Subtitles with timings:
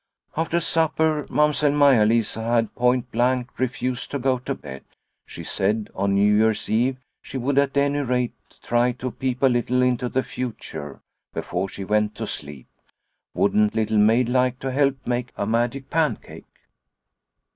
[0.35, 4.83] After supper, Mamsell Maia Lisa had point blank refused to go to bed.
[5.27, 8.33] She said, on New Year's Eve, she would, at any rate,
[8.63, 11.01] try to peep a little into the futuie
[11.35, 12.65] before she went to sleep.
[13.35, 16.47] Wouldn't Little Maid like to help make a magic pan cake